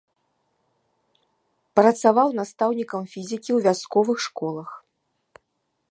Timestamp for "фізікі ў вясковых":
3.13-4.17